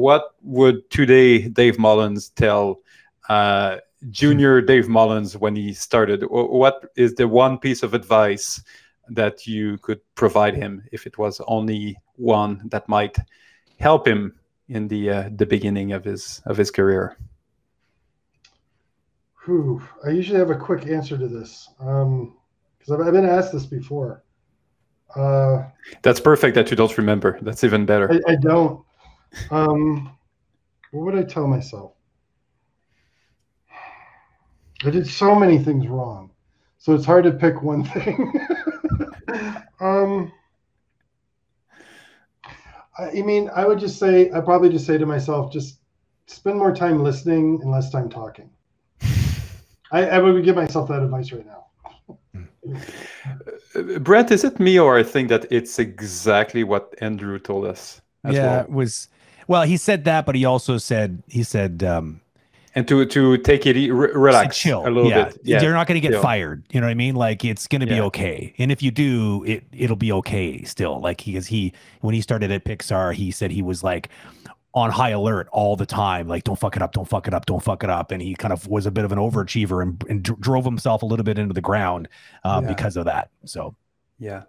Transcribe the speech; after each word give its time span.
what 0.00 0.34
would 0.42 0.88
today 0.90 1.48
Dave 1.48 1.78
Mullins 1.78 2.30
tell 2.30 2.80
uh, 3.28 3.78
junior 4.10 4.60
Dave 4.60 4.88
Mullins 4.88 5.36
when 5.36 5.54
he 5.54 5.72
started? 5.72 6.22
What 6.28 6.90
is 6.96 7.14
the 7.14 7.28
one 7.28 7.58
piece 7.58 7.82
of 7.82 7.94
advice 7.94 8.62
that 9.10 9.46
you 9.46 9.78
could 9.78 10.00
provide 10.14 10.54
him 10.54 10.82
if 10.92 11.06
it 11.06 11.18
was 11.18 11.40
only 11.46 11.96
one 12.16 12.62
that 12.70 12.88
might 12.88 13.16
help 13.78 14.06
him 14.06 14.34
in 14.68 14.88
the 14.88 15.10
uh, 15.10 15.30
the 15.36 15.46
beginning 15.46 15.92
of 15.92 16.04
his 16.04 16.42
of 16.46 16.56
his 16.56 16.70
career? 16.70 17.16
Whew. 19.44 19.82
I 20.06 20.10
usually 20.10 20.38
have 20.38 20.50
a 20.50 20.56
quick 20.56 20.86
answer 20.86 21.16
to 21.16 21.28
this 21.28 21.68
because 21.78 22.04
um, 22.04 22.36
I've, 22.92 23.00
I've, 23.00 23.12
been 23.12 23.24
asked 23.24 23.52
this 23.52 23.66
before. 23.66 24.22
Uh, 25.16 25.64
That's 26.02 26.20
perfect 26.20 26.54
that 26.54 26.70
you 26.70 26.76
don't 26.76 26.96
remember. 26.96 27.38
That's 27.42 27.64
even 27.64 27.86
better. 27.86 28.12
I, 28.12 28.32
I 28.32 28.36
don't. 28.36 28.84
Um, 29.50 30.16
what 30.90 31.04
would 31.04 31.14
I 31.16 31.22
tell 31.22 31.46
myself? 31.46 31.92
I 34.84 34.90
did 34.90 35.06
so 35.06 35.34
many 35.34 35.58
things 35.58 35.86
wrong, 35.86 36.30
so 36.78 36.94
it's 36.94 37.04
hard 37.04 37.24
to 37.24 37.32
pick 37.32 37.62
one 37.62 37.84
thing. 37.84 38.32
um, 39.80 40.32
I 42.98 43.22
mean, 43.22 43.50
I 43.54 43.66
would 43.66 43.78
just 43.78 43.98
say, 43.98 44.30
I 44.32 44.40
probably 44.40 44.68
just 44.68 44.86
say 44.86 44.98
to 44.98 45.06
myself, 45.06 45.52
just 45.52 45.80
spend 46.26 46.58
more 46.58 46.74
time 46.74 47.02
listening 47.02 47.60
and 47.62 47.70
less 47.70 47.90
time 47.90 48.08
talking. 48.08 48.50
I, 49.92 50.06
I 50.06 50.18
would 50.18 50.44
give 50.44 50.56
myself 50.56 50.88
that 50.88 51.02
advice 51.02 51.32
right 51.32 51.46
now. 51.46 51.66
Brent, 54.00 54.30
is 54.30 54.44
it 54.44 54.60
me 54.60 54.78
or 54.78 54.98
I 54.98 55.02
think 55.02 55.28
that 55.28 55.50
it's 55.50 55.78
exactly 55.78 56.62
what 56.64 56.94
Andrew 57.00 57.38
told 57.38 57.66
us? 57.66 58.00
yeah, 58.24 58.46
well? 58.46 58.60
it 58.60 58.70
was. 58.70 59.08
Well, 59.48 59.62
he 59.62 59.76
said 59.76 60.04
that, 60.04 60.26
but 60.26 60.34
he 60.34 60.44
also 60.44 60.78
said 60.78 61.22
he 61.28 61.42
said 61.42 61.82
um, 61.82 62.20
and 62.74 62.86
to 62.86 63.04
to 63.04 63.36
take 63.38 63.66
it 63.66 63.92
relax 63.92 64.56
chill. 64.56 64.86
a 64.86 64.90
little 64.90 65.10
yeah. 65.10 65.24
bit. 65.24 65.40
Yeah. 65.42 65.62
You're 65.62 65.72
not 65.72 65.86
going 65.86 66.00
to 66.00 66.06
get 66.06 66.12
chill. 66.12 66.22
fired. 66.22 66.64
You 66.70 66.80
know 66.80 66.86
what 66.86 66.92
i 66.92 66.94
mean? 66.94 67.16
Like 67.16 67.44
it's 67.44 67.66
going 67.66 67.80
to 67.80 67.86
be 67.86 67.96
yeah. 67.96 68.04
okay. 68.04 68.54
And 68.58 68.70
if 68.70 68.82
you 68.82 68.90
do 68.90 69.44
it 69.44 69.64
it'll 69.72 69.96
be 69.96 70.12
okay 70.12 70.62
still. 70.62 71.00
Like 71.00 71.24
because 71.24 71.46
he 71.46 71.72
when 72.00 72.14
he 72.14 72.20
started 72.20 72.50
at 72.52 72.64
pixar 72.64 73.12
he 73.12 73.30
said 73.30 73.50
he 73.50 73.62
was 73.62 73.82
like 73.82 74.08
on 74.72 74.90
high 74.90 75.10
alert 75.10 75.48
all 75.50 75.74
the 75.74 75.86
time. 75.86 76.28
Like 76.28 76.44
don't 76.44 76.58
fuck 76.58 76.76
it 76.76 76.82
up 76.82 76.92
don't 76.92 77.08
fuck 77.08 77.26
it 77.26 77.34
up 77.34 77.46
don't 77.46 77.62
fuck 77.62 77.82
it 77.82 77.90
up. 77.90 78.12
And 78.12 78.22
he 78.22 78.34
kind 78.34 78.52
of 78.52 78.68
was 78.68 78.86
a 78.86 78.92
bit 78.92 79.04
of 79.04 79.10
an 79.10 79.18
overachiever 79.18 79.82
and, 79.82 80.02
and 80.08 80.22
drove 80.22 80.64
himself 80.64 81.02
a 81.02 81.06
little 81.06 81.24
bit 81.24 81.38
into 81.38 81.54
the 81.54 81.60
ground 81.60 82.08
uh, 82.44 82.60
yeah. 82.62 82.68
because 82.68 82.96
of 82.96 83.06
that. 83.06 83.30
So 83.46 83.74
yeah 84.20 84.42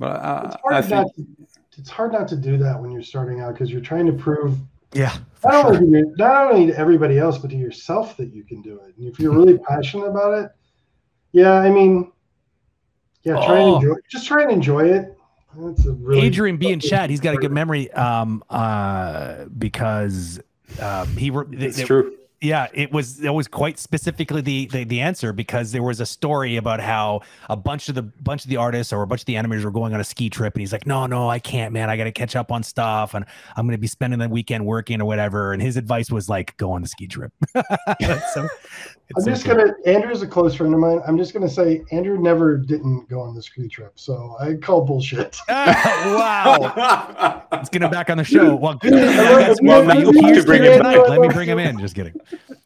but 0.00 0.06
uh, 0.06 0.42
it's, 0.46 0.56
hard 0.62 0.84
think... 0.86 1.14
to, 1.14 1.46
it's 1.78 1.90
hard 1.90 2.12
not 2.12 2.26
to 2.28 2.36
do 2.36 2.56
that 2.56 2.80
when 2.80 2.90
you're 2.90 3.02
starting 3.02 3.40
out 3.40 3.52
because 3.52 3.70
you're 3.70 3.82
trying 3.82 4.06
to 4.06 4.12
prove 4.12 4.58
yeah. 4.94 5.18
Not, 5.44 5.66
sure. 5.66 5.76
only 5.76 5.98
you, 5.98 6.14
not 6.16 6.52
only 6.52 6.66
to 6.66 6.76
everybody 6.76 7.18
else, 7.18 7.38
but 7.38 7.50
to 7.50 7.56
yourself 7.56 8.16
that 8.16 8.32
you 8.32 8.42
can 8.44 8.62
do 8.62 8.80
it. 8.80 8.96
And 8.96 9.06
if 9.06 9.20
you're 9.20 9.32
really 9.32 9.58
passionate 9.58 10.06
about 10.06 10.42
it, 10.42 10.50
yeah, 11.32 11.52
I 11.52 11.70
mean, 11.70 12.10
yeah, 13.22 13.34
try 13.34 13.60
oh. 13.60 13.76
and 13.76 13.84
enjoy. 13.84 13.96
Just 14.10 14.26
try 14.26 14.42
and 14.42 14.50
enjoy 14.50 14.86
it. 14.86 15.16
That's 15.54 15.86
a 15.86 15.92
really 15.92 16.22
Adrian 16.22 16.56
B 16.56 16.72
in 16.72 16.80
chat. 16.80 17.10
He's 17.10 17.20
got 17.20 17.34
a 17.34 17.38
good 17.38 17.52
memory 17.52 17.90
um, 17.92 18.42
uh, 18.50 19.44
because 19.56 20.40
um, 20.80 21.16
he. 21.16 21.30
It's 21.52 21.82
true 21.82 22.16
yeah, 22.40 22.68
it 22.72 22.90
was 22.90 23.22
it 23.22 23.34
was 23.34 23.46
quite 23.46 23.78
specifically 23.78 24.40
the, 24.40 24.66
the, 24.66 24.84
the 24.84 25.00
answer 25.00 25.34
because 25.34 25.72
there 25.72 25.82
was 25.82 26.00
a 26.00 26.06
story 26.06 26.56
about 26.56 26.80
how 26.80 27.20
a 27.50 27.56
bunch 27.56 27.90
of 27.90 27.94
the 27.94 28.02
bunch 28.02 28.44
of 28.44 28.50
the 28.50 28.56
artists 28.56 28.94
or 28.94 29.02
a 29.02 29.06
bunch 29.06 29.22
of 29.22 29.26
the 29.26 29.34
animators 29.34 29.62
were 29.62 29.70
going 29.70 29.92
on 29.92 30.00
a 30.00 30.04
ski 30.04 30.30
trip, 30.30 30.54
and 30.54 30.60
he's 30.60 30.72
like, 30.72 30.86
"No, 30.86 31.04
no, 31.04 31.28
I 31.28 31.38
can't, 31.38 31.74
man. 31.74 31.90
I 31.90 31.98
got 31.98 32.04
to 32.04 32.12
catch 32.12 32.36
up 32.36 32.50
on 32.50 32.62
stuff, 32.62 33.12
and 33.12 33.26
I'm 33.56 33.66
going 33.66 33.76
to 33.76 33.80
be 33.80 33.86
spending 33.86 34.18
the 34.18 34.28
weekend 34.28 34.64
working 34.64 35.02
or 35.02 35.04
whatever." 35.04 35.52
And 35.52 35.60
his 35.60 35.76
advice 35.76 36.10
was 36.10 36.30
like, 36.30 36.56
"Go 36.56 36.72
on 36.72 36.80
the 36.80 36.88
ski 36.88 37.06
trip." 37.06 37.30
so, 38.32 38.48
I'm 39.16 39.24
just 39.24 39.44
gonna. 39.44 39.74
Andrew's 39.84 40.22
a 40.22 40.26
close 40.26 40.54
friend 40.54 40.72
of 40.72 40.80
mine. 40.80 41.00
I'm 41.06 41.18
just 41.18 41.34
gonna 41.34 41.48
say 41.48 41.82
Andrew 41.90 42.18
never 42.18 42.56
didn't 42.56 43.08
go 43.08 43.20
on 43.20 43.34
the 43.34 43.42
ski 43.42 43.68
trip, 43.68 43.92
so 43.96 44.36
I 44.40 44.54
call 44.54 44.82
bullshit. 44.82 45.36
wow, 45.48 47.39
let's 47.52 47.68
get 47.68 47.82
him 47.82 47.90
back 47.90 48.10
on 48.10 48.18
the 48.18 48.24
show. 48.24 48.50
Well, 48.60 48.74
good. 48.74 48.90
to 48.92 50.42
bring 50.44 50.62
him 50.62 50.80
back. 50.80 51.08
Let 51.08 51.20
me 51.20 51.28
bring 51.28 51.48
him 51.48 51.58
in. 51.58 51.78
Just 51.78 51.94
kidding. 51.94 52.14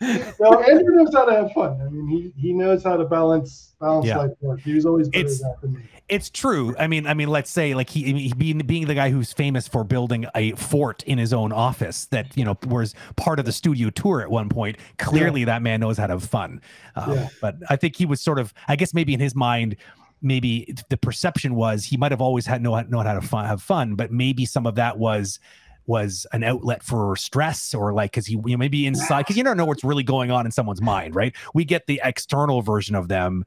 no, 0.00 0.62
Andrew 0.62 0.96
knows 0.96 1.14
how 1.14 1.24
to 1.24 1.32
have 1.32 1.52
fun. 1.52 1.80
I 1.80 1.88
mean, 1.90 2.08
he 2.08 2.32
he 2.40 2.52
knows 2.52 2.82
how 2.82 2.96
to 2.96 3.04
balance 3.04 3.74
balance 3.80 4.06
yeah. 4.06 4.18
life 4.18 4.30
work. 4.40 4.60
He 4.60 4.74
was 4.74 4.86
always 4.86 5.08
better 5.08 5.26
it's, 5.26 5.44
at 5.44 5.60
that 5.60 5.60
than 5.60 5.74
me. 5.74 5.82
It's 6.08 6.30
true. 6.30 6.74
I 6.78 6.86
mean, 6.88 7.06
I 7.06 7.14
mean, 7.14 7.28
let's 7.28 7.50
say 7.50 7.74
like 7.74 7.90
he, 7.90 8.12
he 8.12 8.32
being 8.32 8.58
being 8.58 8.86
the 8.86 8.94
guy 8.94 9.10
who's 9.10 9.32
famous 9.32 9.68
for 9.68 9.84
building 9.84 10.26
a 10.34 10.52
fort 10.52 11.02
in 11.04 11.18
his 11.18 11.32
own 11.32 11.52
office 11.52 12.06
that 12.06 12.36
you 12.36 12.44
know 12.44 12.56
was 12.66 12.94
part 13.16 13.38
of 13.38 13.44
the 13.44 13.52
studio 13.52 13.90
tour 13.90 14.20
at 14.20 14.30
one 14.30 14.48
point. 14.48 14.78
Clearly, 14.98 15.40
yeah. 15.40 15.46
that 15.46 15.62
man 15.62 15.80
knows 15.80 15.98
how 15.98 16.06
to 16.06 16.14
have 16.14 16.24
fun. 16.24 16.60
Um, 16.96 17.12
yeah. 17.12 17.28
But 17.40 17.56
I 17.68 17.76
think 17.76 17.96
he 17.96 18.06
was 18.06 18.20
sort 18.20 18.38
of, 18.38 18.52
I 18.68 18.76
guess, 18.76 18.94
maybe 18.94 19.14
in 19.14 19.20
his 19.20 19.34
mind 19.34 19.76
maybe 20.22 20.74
the 20.88 20.96
perception 20.96 21.54
was 21.54 21.84
he 21.84 21.96
might 21.96 22.12
have 22.12 22.20
always 22.20 22.46
had 22.46 22.62
know, 22.62 22.80
know 22.82 23.00
how 23.00 23.14
to 23.14 23.20
fun, 23.20 23.46
have 23.46 23.62
fun, 23.62 23.94
but 23.94 24.10
maybe 24.10 24.44
some 24.44 24.66
of 24.66 24.74
that 24.76 24.98
was 24.98 25.38
was 25.86 26.26
an 26.32 26.44
outlet 26.44 26.82
for 26.82 27.16
stress 27.16 27.74
or 27.74 27.92
like 27.92 28.12
because 28.12 28.26
he 28.26 28.34
you 28.34 28.52
know, 28.52 28.56
maybe 28.56 28.86
inside 28.86 29.22
because 29.22 29.36
you 29.36 29.42
don't 29.42 29.56
know 29.56 29.64
what's 29.64 29.82
really 29.82 30.04
going 30.04 30.30
on 30.30 30.46
in 30.46 30.52
someone's 30.52 30.80
mind, 30.80 31.14
right? 31.14 31.34
We 31.54 31.64
get 31.64 31.86
the 31.86 32.00
external 32.04 32.62
version 32.62 32.94
of 32.94 33.08
them. 33.08 33.44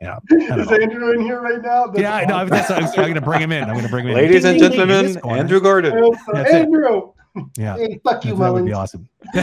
Yeah, 0.00 0.18
is 0.30 0.70
know. 0.70 0.76
Andrew 0.76 1.12
in 1.12 1.20
here 1.20 1.40
right 1.40 1.62
now? 1.62 1.86
That's 1.86 2.00
yeah, 2.00 2.24
no, 2.26 2.44
that's, 2.46 2.70
I'm, 2.70 2.84
I'm 2.84 2.94
going 2.94 3.14
to 3.14 3.20
bring 3.20 3.40
him 3.40 3.52
in. 3.52 3.64
I'm 3.64 3.70
going 3.70 3.84
to 3.84 3.88
bring 3.88 4.04
him 4.04 4.10
in. 4.10 4.16
Ladies 4.16 4.44
and 4.44 4.58
gentlemen, 4.58 5.18
Andrew 5.26 5.60
Gordon. 5.60 6.14
Andrew. 6.34 7.12
Yeah. 7.56 7.76
Hey, 7.76 8.00
fuck 8.04 8.24
you, 8.24 8.36
That 8.36 8.52
would 8.52 8.64
be 8.64 8.72
awesome. 8.72 9.08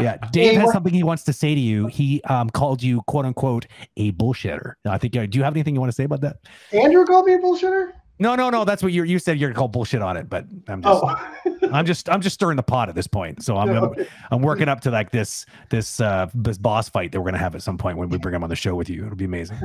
yeah. 0.00 0.16
Dave 0.32 0.52
hey, 0.52 0.54
has 0.54 0.72
something 0.72 0.92
he 0.92 1.02
wants 1.02 1.24
to 1.24 1.32
say 1.32 1.54
to 1.54 1.60
you. 1.60 1.86
He 1.86 2.22
um, 2.24 2.50
called 2.50 2.82
you, 2.82 3.02
quote 3.02 3.24
unquote, 3.24 3.66
a 3.96 4.12
bullshitter. 4.12 4.74
I 4.84 4.98
think, 4.98 5.16
uh, 5.16 5.26
do 5.26 5.38
you 5.38 5.44
have 5.44 5.54
anything 5.54 5.74
you 5.74 5.80
want 5.80 5.90
to 5.90 5.96
say 5.96 6.04
about 6.04 6.20
that? 6.22 6.36
Andrew 6.72 7.04
called 7.04 7.26
me 7.26 7.34
a 7.34 7.38
bullshitter? 7.38 7.92
No, 8.18 8.34
no, 8.34 8.48
no. 8.48 8.64
That's 8.64 8.82
what 8.82 8.92
you 8.92 9.02
you 9.04 9.18
said. 9.18 9.38
You're 9.38 9.50
gonna 9.50 9.58
call 9.58 9.68
bullshit 9.68 10.00
on 10.00 10.16
it, 10.16 10.30
but 10.30 10.46
I'm 10.68 10.82
just, 10.82 11.02
oh. 11.04 11.68
I'm 11.72 11.84
just, 11.84 12.08
I'm 12.08 12.22
just 12.22 12.34
stirring 12.34 12.56
the 12.56 12.62
pot 12.62 12.88
at 12.88 12.94
this 12.94 13.06
point. 13.06 13.42
So 13.42 13.58
I'm, 13.58 13.68
I'm, 13.68 13.92
I'm, 14.30 14.40
working 14.40 14.68
up 14.68 14.80
to 14.82 14.90
like 14.90 15.10
this, 15.10 15.44
this, 15.68 16.00
uh, 16.00 16.26
this 16.34 16.56
boss 16.56 16.88
fight 16.88 17.12
that 17.12 17.20
we're 17.20 17.26
gonna 17.26 17.38
have 17.38 17.54
at 17.54 17.62
some 17.62 17.76
point 17.76 17.98
when 17.98 18.08
we 18.08 18.16
bring 18.16 18.34
him 18.34 18.42
on 18.42 18.48
the 18.48 18.56
show 18.56 18.74
with 18.74 18.88
you. 18.88 19.04
It'll 19.04 19.16
be 19.16 19.26
amazing. 19.26 19.58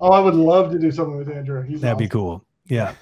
Oh, 0.00 0.10
I 0.10 0.20
would 0.20 0.34
love 0.34 0.72
to 0.72 0.78
do 0.78 0.90
something 0.90 1.18
with 1.18 1.28
Andrew. 1.28 1.62
He's 1.62 1.82
That'd 1.82 1.96
awesome. 1.96 2.04
be 2.04 2.08
cool. 2.08 2.44
Yeah. 2.64 2.94